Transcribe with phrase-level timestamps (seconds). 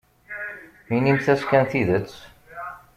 [0.95, 2.11] Inimt-as kan tidet.